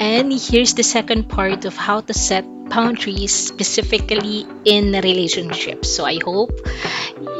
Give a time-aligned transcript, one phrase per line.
[0.00, 5.90] And here's the second part of how to set boundaries specifically in relationships.
[5.90, 6.52] So I hope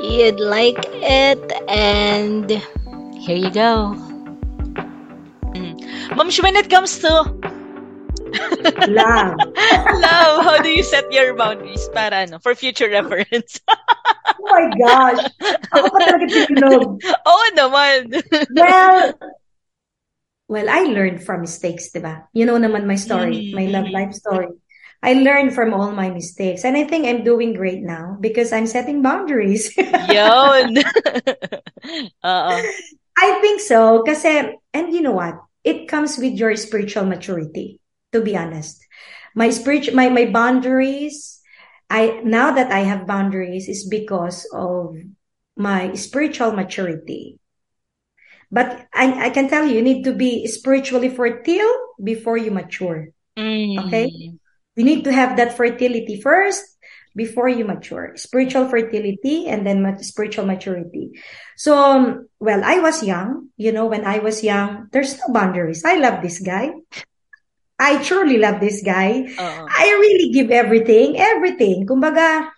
[0.02, 2.50] you'd like it and
[3.18, 3.94] here you go.
[6.16, 7.08] Mom, when it comes to
[8.88, 9.36] Love.
[9.38, 13.60] love, how do you set your boundaries para ano, for future reference?
[13.70, 15.24] oh my gosh.
[15.72, 17.00] Ako pa talaga tinunog.
[17.30, 18.12] Oo naman.
[18.52, 19.16] Well,
[20.48, 22.24] well, I learned from mistakes, di ba?
[22.32, 23.56] You know naman my story, mm-hmm.
[23.56, 24.24] my love life mm-hmm.
[24.24, 24.48] story.
[25.02, 26.64] I learned from all my mistakes.
[26.64, 29.70] And I think I'm doing great now because I'm setting boundaries.
[30.10, 30.74] Yun.
[32.26, 32.56] Oo.
[33.18, 34.02] I think so.
[34.02, 35.38] Kasi, and you know what?
[35.62, 37.78] It comes with your spiritual maturity,
[38.10, 38.82] to be honest.
[39.36, 41.38] My spiritual, my, my boundaries,
[41.90, 44.96] I, now that I have boundaries is because of
[45.56, 47.38] my spiritual maturity.
[48.50, 51.68] But I, I can tell you, you need to be spiritually fertile
[52.02, 53.08] before you mature.
[53.36, 53.86] Mm.
[53.86, 54.32] Okay?
[54.76, 56.64] You need to have that fertility first
[57.14, 58.16] before you mature.
[58.16, 61.18] Spiritual fertility and then mat- spiritual maturity.
[61.56, 63.50] So, um, well, I was young.
[63.58, 65.84] You know, when I was young, there's no boundaries.
[65.84, 66.72] I love this guy.
[67.78, 69.28] I truly love this guy.
[69.28, 69.62] Oo.
[69.66, 71.86] I really give everything, everything.
[71.86, 72.50] Kumbaga,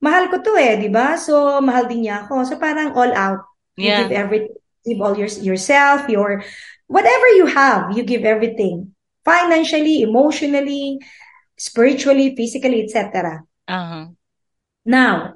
[0.00, 1.16] mahal ko to eh, di ba?
[1.16, 2.44] So, mahal din niya ako.
[2.44, 3.46] So, parang all out.
[3.76, 4.00] You Yeah.
[4.04, 4.56] give everything.
[4.86, 6.44] Give all your, yourself, your,
[6.86, 8.94] whatever you have, you give everything.
[9.24, 10.98] Financially, emotionally,
[11.58, 13.42] spiritually, physically, etc.
[13.66, 14.06] Uh-huh.
[14.84, 15.34] Now,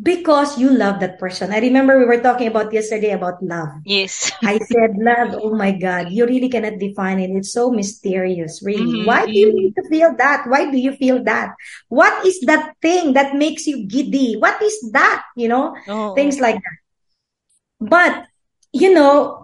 [0.00, 1.52] because you love that person.
[1.52, 3.68] I remember we were talking about yesterday about love.
[3.84, 4.30] Yes.
[4.42, 7.30] I said love, oh my God, you really cannot define it.
[7.30, 9.02] It's so mysterious, really.
[9.02, 10.46] Mhm, Why do you need to feel that?
[10.46, 11.54] Why do you feel that?
[11.88, 14.34] What is that thing that makes you giddy?
[14.38, 15.22] What is that?
[15.36, 16.14] You know, Oo.
[16.14, 16.78] things like that.
[17.82, 18.26] But,
[18.72, 19.42] you know,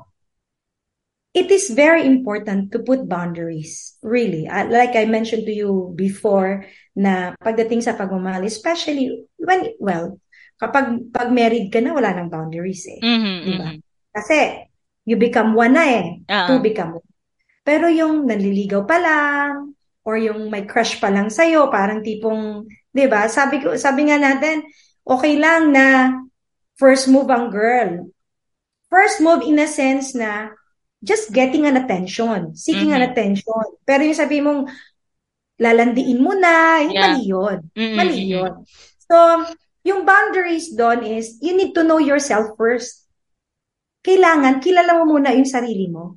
[1.34, 3.95] it is very important to put boundaries.
[4.03, 4.48] Really.
[4.48, 10.19] Uh, Like I mentioned to you before na pagdating sa pagmamahal, especially when, well,
[10.59, 12.99] kapag pag married ka na, wala nang boundaries eh.
[12.99, 13.69] Mhm, Di ba?
[13.71, 13.78] mhm.
[14.11, 14.37] Kasi,
[15.06, 16.06] you become one na eh.
[16.27, 16.50] Ah.
[16.50, 17.09] Two become one.
[17.62, 23.05] Pero yung nanliligaw pa lang, or yung may crush pa lang sa'yo, parang tipong, di
[23.06, 23.28] ba?
[23.28, 24.65] Sabi ko, sabi nga natin,
[25.05, 26.16] okay lang na
[26.81, 28.09] first move ang girl.
[28.88, 30.53] First move in a sense na
[31.04, 33.10] just getting an attention, seeking an Mhm.
[33.12, 33.65] attention.
[33.84, 34.66] Pero yung sabi mong
[35.60, 37.04] lalandiin mo na, yung Yeah.
[37.12, 37.59] mali yun.
[37.77, 38.53] Mhm, Mali yun.
[39.09, 39.16] So,
[39.84, 43.06] yung boundaries doon is, you need to know yourself first.
[44.06, 46.16] Kailangan, kilala mo muna yung sarili mo.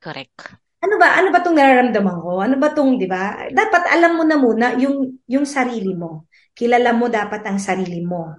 [0.00, 0.58] Correct.
[0.78, 2.30] Ano ba, ano ba tong nararamdaman ko?
[2.38, 3.50] Ano ba tong, di ba?
[3.50, 6.30] Dapat alam mo na muna yung, yung sarili mo.
[6.54, 8.38] Kilala mo dapat ang sarili mo.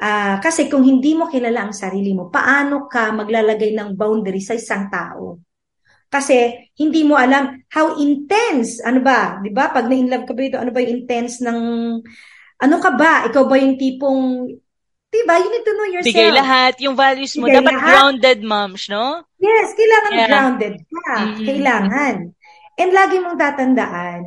[0.00, 4.58] Ah, kasi kung hindi mo kilala ang sarili mo, paano ka maglalagay ng boundary sa
[4.58, 5.38] isang tao?
[6.10, 9.70] Kasi hindi mo alam how intense, ano ba, 'di ba?
[9.74, 11.58] Pag na-inlove ka ba ito, ano ba yung intense ng
[12.62, 13.26] ano ka ba?
[13.26, 14.46] Ikaw ba yung tipong
[15.10, 15.34] 'di ba?
[15.42, 16.14] You need to know yourself.
[16.14, 16.72] Bigay lahat.
[16.82, 17.46] Yung values mo.
[17.46, 17.90] Bigay Dapat lahat.
[17.90, 19.22] grounded, moms, no?
[19.42, 20.26] Yes, kailangan Yeah.
[20.30, 21.14] grounded ka.
[21.20, 21.46] Mhm.
[21.46, 22.14] Kailangan.
[22.74, 24.22] And lagi mong tatandaan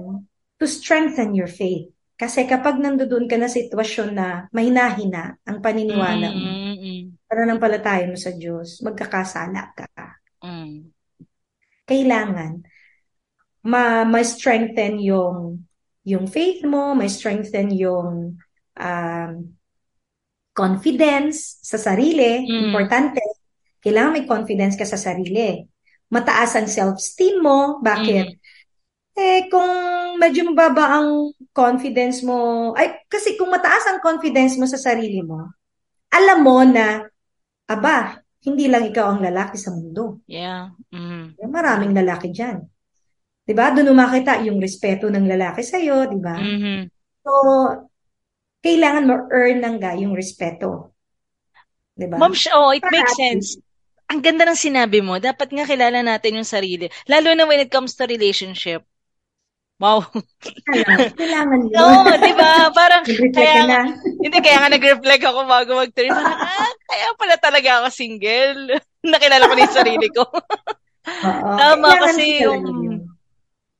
[0.60, 1.92] to strengthen your faith.
[2.18, 8.34] Kasi kapag nandoon ka na sitwasyon na mahina-hina ang paniniwala mo, Mm, pananampalataya mo sa
[8.34, 9.86] Diyos, magkakasala ka.
[10.42, 10.90] mm,
[11.88, 12.54] Kailangan
[13.68, 15.62] ma ma-strengthen yung
[16.08, 18.40] yung faith mo, ma-strengthen yung
[18.80, 19.32] um,
[20.56, 22.48] confidence sa sarili.
[22.48, 22.72] Mm.
[22.72, 23.22] Importante.
[23.84, 25.62] Kailangan may confidence ka sa sarili.
[26.10, 27.78] Mataas ang self-esteem mo.
[27.84, 28.26] Bakit?
[29.18, 29.66] Eh, kung
[30.22, 35.58] medyo mababa ang confidence mo, ay, kasi kung mataas ang confidence mo sa sarili mo,
[36.14, 37.02] alam mo na,
[37.66, 40.22] aba, hindi lang ikaw ang lalaki sa mundo.
[40.30, 40.78] Yeah.
[40.94, 41.36] Mm.
[41.50, 42.64] Maraming lalaki dyan.
[43.48, 43.72] 'Di ba?
[43.72, 46.36] Doon makita yung respeto ng lalaki sa iyo, 'di ba?
[46.36, 46.92] Mhm.
[47.24, 47.32] So,
[48.60, 50.92] kailangan mo earn ng ga yung respeto.
[51.96, 52.20] 'Di ba?
[52.20, 53.48] Ma'am, oh, it Para makes sense.
[54.08, 55.20] Ang ganda ng sinabi mo.
[55.20, 56.88] Dapat nga kilala natin yung sarili.
[57.12, 58.84] Lalo na when it comes to relationship.
[59.78, 60.02] Wow.
[61.14, 61.78] Kailangan, yun.
[61.78, 62.74] Oo, di ba?
[62.74, 63.82] Parang, kaya, ka na.
[64.26, 66.10] hindi, kaya nga nag-reflect ako bago mag-turn.
[66.10, 68.74] Parang, ah, kaya pala talaga ako single.
[69.14, 70.26] Nakilala ko na yung sarili ko.
[70.26, 71.50] Oo.
[71.62, 73.06] Tama, Kailangan kasi yung-.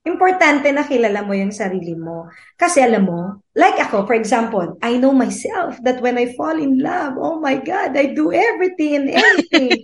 [0.08, 2.32] Importante na kilala mo yung sarili mo.
[2.56, 6.80] Kasi alam mo, like ako, for example, I know myself that when I fall in
[6.80, 9.84] love, oh my God, I do everything and anything.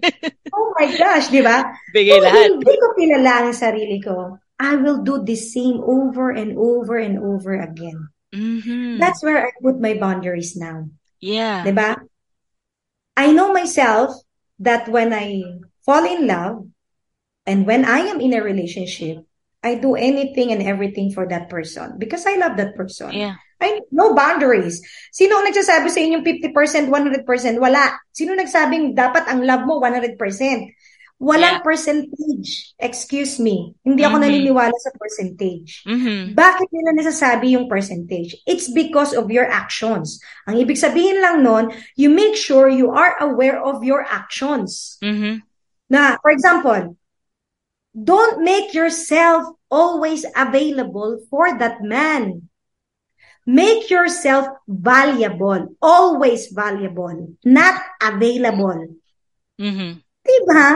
[0.56, 1.68] oh my gosh, di ba?
[1.92, 2.56] Bigay lahat.
[2.56, 7.19] hindi ko kilala ang sarili ko, I will do the same over and over and
[7.19, 8.09] over again.
[8.33, 9.00] Mhm.
[9.00, 10.89] That's where I put my boundaries now.
[11.21, 11.65] Yeah.
[11.65, 12.01] Diba?
[13.13, 14.17] I know myself
[14.59, 15.44] that when I
[15.85, 16.65] fall in love
[17.45, 19.21] and when I am in a relationship,
[19.63, 23.13] I do anything and everything for that person because I love that person.
[23.15, 23.39] Yeah.
[23.63, 24.83] I no boundaries.
[25.15, 27.63] Sino ang nagsasabi sa inyong 50%, 100%?
[27.63, 27.95] Wala.
[28.11, 30.19] Sino nagsabing dapat ang love mo 100%?
[31.21, 31.65] Walang Yeah.
[31.65, 32.75] percentage.
[32.75, 33.77] Excuse me.
[33.86, 34.24] Hindi ako Mhm.
[34.27, 35.86] naniniwala sa percentage.
[35.88, 36.36] Mhm.
[36.36, 38.36] Bakit nila nasasabi yung percentage?
[38.44, 40.19] It's because of your actions.
[40.50, 45.00] Ang ibig sabihin lang nun, you make sure you are aware of your actions.
[45.00, 45.48] Mhm.
[45.88, 46.98] Na, for example,
[47.94, 52.50] don't make yourself always available for that man.
[53.44, 58.98] Make yourself valuable, always valuable, not available.
[59.60, 60.00] Mhm.
[60.24, 60.68] Diba?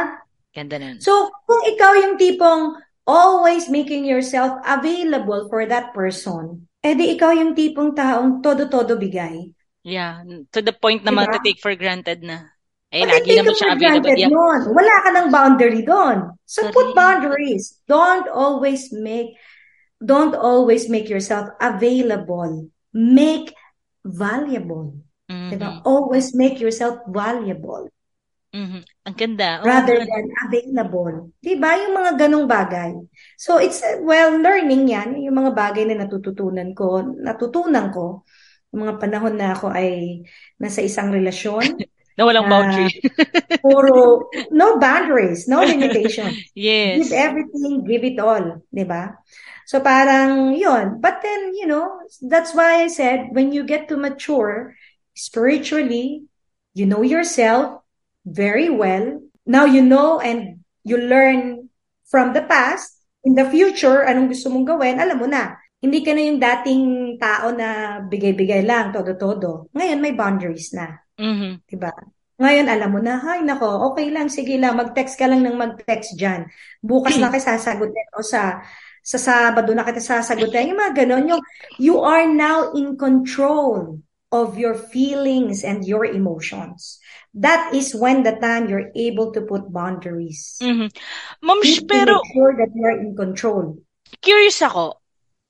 [0.57, 0.98] Ganda nun.
[0.98, 7.54] So, kung ikaw yung tipong always making yourself available for that person, edi ikaw yung
[7.54, 9.54] tipong taong todo-todo bigay.
[9.86, 10.25] Yeah.
[10.57, 11.30] To the point na Diba?
[11.30, 12.50] mag-take for granted na.
[12.89, 14.18] Eh, Pag lagi naman siya available.
[14.18, 14.33] Yeah.
[14.33, 16.33] nun, wala ka ng boundary doon.
[16.50, 16.98] So put Correct.
[16.98, 17.77] boundaries.
[17.86, 19.38] Don't always make
[20.01, 22.71] don't always make yourself available.
[22.95, 23.53] Make
[24.07, 24.95] valuable.
[25.27, 25.51] Mhm.
[25.53, 25.69] Diba?
[25.83, 27.92] Always make yourself valuable
[28.57, 28.81] Mhm.
[29.06, 29.62] Ang ganda.
[29.62, 30.07] Oo rather nga.
[30.09, 31.30] than available.
[31.45, 31.77] Diba?
[31.77, 32.92] Yung mga ganong bagay.
[33.38, 35.21] So it's, uh, well, learning yan.
[35.21, 38.25] Yung mga bagay na natututunan ko, natutunan ko,
[38.74, 40.25] yung mga panahon na ako ay
[40.57, 41.77] nasa isang relasyon,
[42.18, 42.98] Na walang Ah, boundary.
[43.62, 46.33] puro, no boundaries, no limitation.
[46.57, 46.98] yes.
[46.98, 48.65] Give everything, give it all.
[48.74, 49.21] 'di ba?
[49.69, 50.98] So parang yun.
[50.98, 54.74] But then, you know, that's why I said, when you get to mature
[55.13, 56.25] spiritually,
[56.74, 57.86] you know yourself
[58.27, 59.24] very well.
[59.47, 61.71] Now you know and you learn
[62.12, 63.00] from the past.
[63.27, 65.56] In the future, anong gusto mong gawin, alam mo na.
[65.83, 66.83] Hindi ka na yung dating
[67.19, 69.68] tao na bigay-bigay lang, todo-todo.
[69.75, 71.03] Ngayon, may boundaries na.
[71.19, 71.68] Mhm.
[71.68, 71.91] Diba?
[72.38, 76.15] Ngayon, alam mo na, hay nako, okay lang, sige lang, mag-text ka lang ng mag-text
[76.15, 76.45] dyan.
[76.79, 78.62] Bukas na kita sasagutin o sa
[79.07, 80.75] sa Sabado na kita sasagutin.
[80.75, 81.44] Yung mga ganon, yung
[81.79, 84.03] you are now in control
[84.35, 87.00] of your feelings and your emotions.
[87.38, 90.57] That is when the time you're able to put boundaries.
[90.57, 90.89] Mhm.
[91.45, 93.78] Ma'am, need to pero make sure that you are in control.
[94.24, 94.98] curious ako.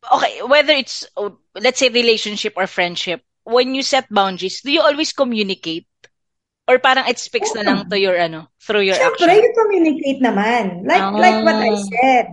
[0.03, 4.81] Okay, whether it's, oh, let's say, relationship or friendship, when you set boundaries, do you
[4.83, 5.87] always communicate?
[6.67, 9.39] Or parang it's fixed na lang to your, ano, through your Siyempre, action?
[9.39, 10.83] you communicate naman.
[10.83, 11.15] Like, Ah.
[11.15, 12.25] like what I said.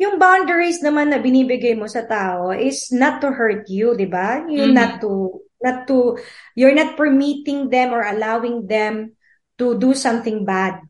[0.00, 4.48] Yung boundaries naman na binibigay mo sa tao is not to hurt you, di ba?
[4.48, 4.74] You Mhm.
[4.74, 6.18] not to, not to,
[6.58, 9.14] you're not permitting them or allowing them
[9.58, 10.82] to do something bad,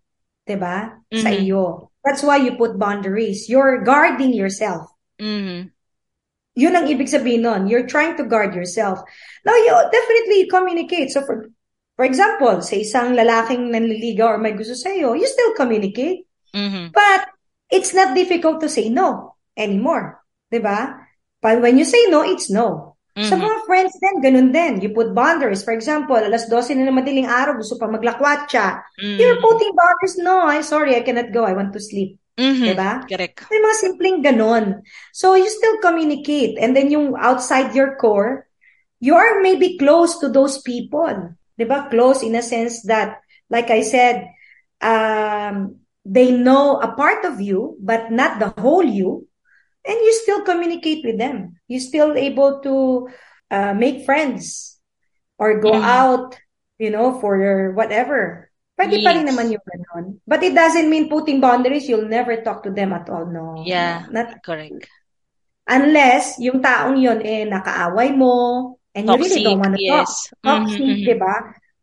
[0.48, 0.96] di ba?
[1.12, 1.44] Sa Mhm.
[1.44, 1.92] iyo.
[2.02, 3.46] That's why you put boundaries.
[3.46, 4.90] You're guarding yourself.
[5.20, 5.70] Mhm.
[6.52, 7.70] Yun ang ibig sabihin nun.
[7.70, 9.00] You're trying to guard yourself.
[9.46, 11.08] Now, you definitely communicate.
[11.14, 11.48] So, for,
[11.96, 16.28] for example, sa isang lalaking nanliligaw or may gusto sa'yo, you still communicate.
[16.52, 16.92] Mhm.
[16.92, 17.32] But
[17.72, 20.20] it's not difficult to say no anymore.
[20.52, 21.08] 'Di ba?
[21.40, 22.91] But when you say no, it's no.
[23.12, 23.44] Sa Mhm.
[23.44, 24.72] mga friends din, ganun din.
[24.80, 25.60] You put boundaries.
[25.60, 28.80] For example, alas 12 na ng madaling araw, gusto pa maglakwatsa.
[28.96, 29.44] You're Mhm.
[29.44, 30.16] putting boundaries.
[30.16, 31.44] No, I'm sorry, I cannot go.
[31.44, 32.16] I want to sleep.
[32.40, 32.72] Mhm.
[32.72, 33.04] Diba?
[33.04, 33.44] Correct.
[33.52, 34.80] May mga simpleng ganon.
[35.12, 36.56] So, you still communicate.
[36.56, 38.48] And then yung outside your core,
[38.96, 41.36] you are maybe close to those people.
[41.60, 41.92] Diba?
[41.92, 43.20] Close in a sense that,
[43.52, 44.24] like I said,
[44.80, 49.28] um, they know a part of you, but not the whole you.
[49.82, 51.58] And you still communicate with them.
[51.66, 53.08] You still able to
[53.50, 54.78] uh, make friends
[55.38, 55.82] or go Mhm.
[55.82, 56.38] out,
[56.78, 58.48] you know, for your whatever.
[58.78, 59.30] Pwede pa rin Yes.
[59.34, 60.04] naman yung ganon.
[60.24, 63.26] But it doesn't mean putting boundaries, you'll never talk to them at all.
[63.26, 63.62] No.
[63.66, 64.06] Yeah.
[64.08, 64.86] No, Not, Correct.
[65.68, 70.08] unless yung taong yun eh nakaaway mo and you really don't want to talk.
[70.08, 70.30] Yes.
[70.42, 71.06] Toxic, Mhm, mhm.
[71.06, 71.34] di ba?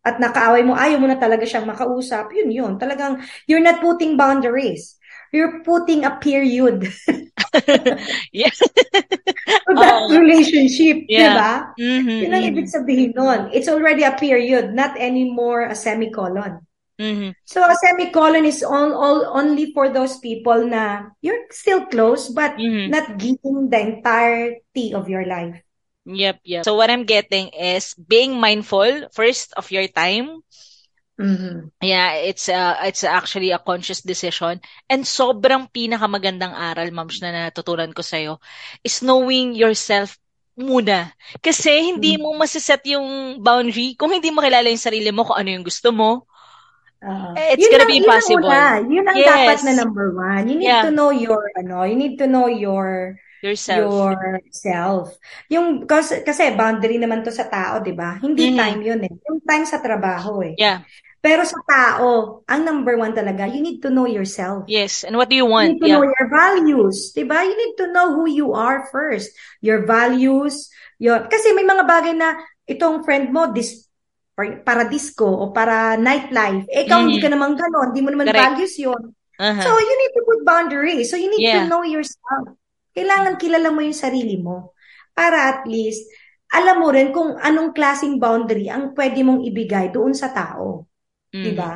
[0.03, 2.31] At nakaaway mo, ayaw mo na talaga siyang makausap.
[2.31, 2.73] Yun yun.
[2.79, 4.95] Talagang, you're not putting boundaries.
[5.31, 6.89] You're putting a period
[8.33, 8.49] Yeah.
[9.67, 10.13] to that Oo.
[10.13, 11.05] relationship.
[11.09, 11.33] Yeah.
[11.35, 11.51] ba?
[11.79, 13.49] Mhm, Yun ang ibig sabihin nun.
[13.53, 16.61] It's already a period, not anymore a semicolon.
[16.99, 17.31] Mhm.
[17.47, 22.59] So a semicolon is all, all only for those people na you're still close but
[22.59, 22.91] Mhm.
[22.91, 25.55] not giving the entirety of your life.
[26.09, 26.63] Yep, yep.
[26.65, 30.41] So what I'm getting is being mindful first of your time.
[31.19, 31.75] Mhm.
[31.83, 34.63] Yeah, it's uh, it's actually a conscious decision.
[34.87, 38.39] And sobrang pinakamagandang aral, Mams, na natutunan ko sa'yo
[38.87, 40.15] is knowing yourself
[40.55, 41.11] muna.
[41.43, 42.23] Kasi hindi Mm.
[42.23, 45.91] mo masiset yung boundary kung hindi mo kilala yung sarili mo, kung ano yung gusto
[45.91, 46.23] mo.
[46.99, 47.31] Oo.
[47.55, 48.47] It's gonna ang- be yun ang impossible.
[48.51, 48.63] una.
[48.83, 49.27] Yun ang Yes.
[49.27, 50.43] dapat na number one.
[50.47, 50.83] You need Yeah.
[50.87, 53.87] to know your, ano, you need to know your, Yourself.
[53.95, 55.15] yourself.
[55.47, 58.19] Yung, kasi, kasi boundary naman to sa tao, di ba?
[58.19, 58.57] Hindi Mhm.
[58.59, 59.13] time yun eh.
[59.31, 60.59] Yung time sa trabaho eh.
[60.59, 60.83] Yeah.
[61.19, 64.63] Pero sa tao, ang number one talaga, you need to know yourself.
[64.67, 65.03] Yes.
[65.03, 65.75] And what do you You want?
[65.75, 65.99] need to Yeah.
[65.99, 67.43] know your values, 'di ba?
[67.43, 69.35] You need to know who you are first.
[69.59, 70.71] Your values,
[71.01, 72.37] your kasi may mga bagay na
[72.69, 73.89] itong friend mo dis
[74.39, 76.63] or para disco o para nightlife.
[76.71, 77.23] Eh, ikaw hindi Mhm.
[77.23, 78.53] ka naman ganon, hindi mo naman Correct.
[78.55, 79.11] values 'yon.
[79.39, 79.63] Uh-huh.
[79.63, 81.11] So you need to put boundaries.
[81.11, 81.67] So you need to Yeah.
[81.67, 82.55] know yourself.
[82.95, 84.73] Kailangan kilala mo yung sarili mo
[85.13, 86.07] para at least
[86.49, 90.88] alam mo rin kung anong klaseng boundary ang pwede mong ibigay doon sa tao.
[91.33, 91.43] Mhm.
[91.43, 91.73] 'di ba?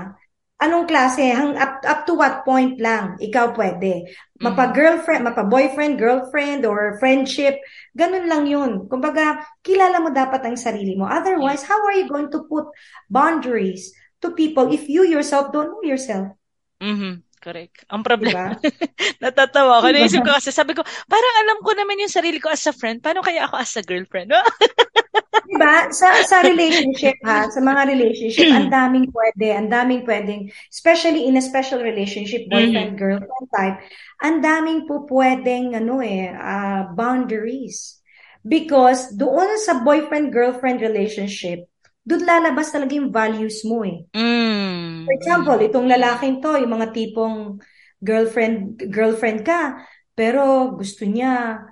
[0.63, 1.27] Anong klase?
[1.27, 4.07] Hang up, up to what point lang ikaw pwede?
[4.07, 4.43] Mm-hmm.
[4.48, 7.60] Mapa-girlfriend, mapa-boyfriend, girlfriend, or friendship.
[7.91, 8.88] Ganun lang yun.
[8.88, 11.03] Kumbaga, kilala mo dapat ang sarili mo.
[11.03, 12.63] Otherwise, how are you going to put
[13.12, 13.91] boundaries
[14.24, 16.31] to people if you yourself don't know yourself?
[16.79, 17.27] Mhm.
[17.43, 17.83] Correct.
[17.91, 18.63] Ang problema, ba?
[19.24, 19.91] natatawa ako.
[19.91, 20.00] Diba?
[20.00, 20.79] Naisip ko kasi, sabi ko,
[21.12, 23.03] parang alam ko naman yung sarili ko as a friend.
[23.03, 24.31] Paano kaya ako as a girlfriend?
[25.43, 25.93] Diba?
[25.93, 31.38] Sa, sa relationship ha, sa mga relationship, ang daming pwede, ang daming pwedeng, especially in
[31.38, 33.77] a special relationship, boyfriend, girlfriend type,
[34.25, 38.01] ang daming po pwedeng, ano eh, ah, boundaries.
[38.43, 41.70] Because doon sa boyfriend-girlfriend relationship,
[42.03, 44.03] doon lalabas talaga yung values mo eh.
[44.12, 45.08] Mm.
[45.08, 47.63] For example, itong lalaking to, yung mga tipong
[48.03, 51.63] girlfriend, girlfriend ka, pero gusto niya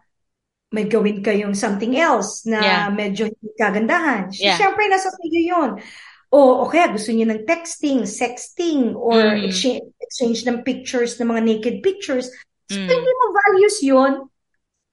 [0.71, 2.87] may gawin kayong something else na Yeah.
[2.89, 4.31] medyo hindi kagandahan.
[4.39, 4.55] Yeah.
[4.55, 5.71] Siyempre, nasa sa'yo yun.
[6.31, 9.51] O, o kaya gusto niya ng texting, sexting, or Mm.
[9.51, 12.31] exchange, exchange ng pictures, ng mga naked pictures.
[12.71, 12.87] So, Mm.
[12.87, 14.13] hindi mo values yun,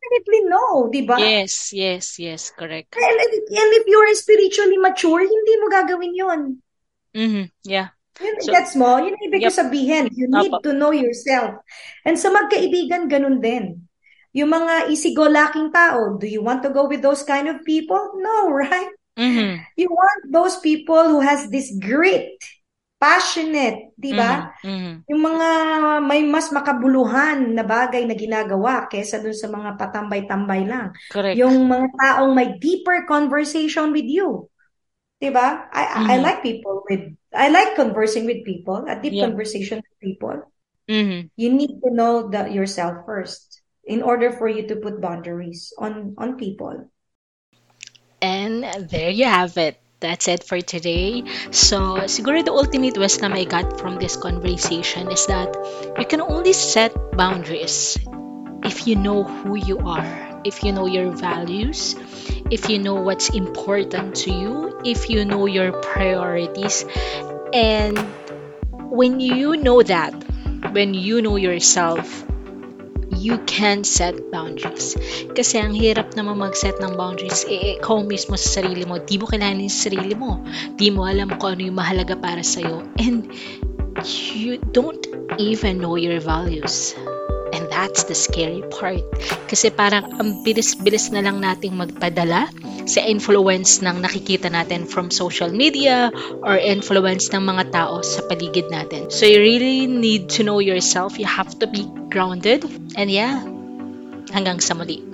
[0.02, 1.14] definitely no, di ba?
[1.14, 2.90] Yes, yes, yes, correct.
[2.98, 6.40] And, and if you're spiritually mature, hindi mo gagawin yun.
[7.14, 7.44] Mhm.
[7.62, 7.94] Yeah.
[8.18, 8.98] Yun, So- gets mo?
[8.98, 9.54] Yun ang ibig Yep.
[9.54, 10.10] sabihin.
[10.10, 11.62] You need to know yourself.
[12.02, 13.87] And sa magkaibigan, ganun din.
[14.38, 17.98] Yung mga easy-go-lucky tao, do you want to go with those kind of people?
[18.22, 18.94] No, right?
[19.18, 19.66] Mhm.
[19.74, 22.38] You want those people who has this grit,
[23.02, 24.54] passionate, di ba?
[24.62, 24.70] Mhm.
[24.70, 24.92] Mhm.
[25.10, 25.48] Yung mga
[26.06, 30.94] may mas makabuluhan na bagay na ginagawa kesa dun sa mga patambay-tambay lang.
[31.10, 31.34] Correct.
[31.34, 34.46] Yung mga taong may deeper conversation with you.
[35.18, 35.66] 'Di ba?
[35.74, 37.02] I I- I like people with
[37.34, 39.26] I like conversing with people, a deep Yeah.
[39.26, 40.46] conversation with people.
[40.86, 41.28] Mhm.
[41.34, 46.14] You need to know that yourself first in order for you to put boundaries on
[46.20, 46.92] on people.
[48.20, 49.80] And there you have it.
[50.00, 51.24] That's it for today.
[51.50, 55.50] So, siguro the ultimate wisdom I got from this conversation is that
[55.98, 57.98] you can only set boundaries
[58.62, 60.06] if you know who you are,
[60.44, 61.96] if you know your values,
[62.50, 66.84] if you know what's important to you, if you know your priorities.
[67.52, 67.98] And
[68.92, 70.14] when you know that,
[70.70, 72.27] when you know yourself,
[73.18, 74.94] you can set boundaries.
[75.34, 79.26] Kasi ang hirap naman mag-set ng boundaries, eh, ikaw mismo sa sarili mo, di mo
[79.26, 80.38] kailangan yung sarili mo.
[80.78, 82.86] Di mo alam kung ano yung mahalaga para sa'yo.
[83.02, 83.26] And
[84.38, 85.02] you don't
[85.42, 86.94] even know your values.
[87.52, 89.04] And that's the scary part.
[89.48, 92.50] Kasi parang ang bilis-bilis na lang nating magpadala
[92.88, 96.08] sa influence ng nakikita natin from social media
[96.40, 99.12] or influence ng mga tao sa paligid natin.
[99.12, 101.20] So you really need to know yourself.
[101.20, 102.64] You have to be grounded.
[102.96, 103.44] And yeah,
[104.32, 105.07] hanggang sa muli.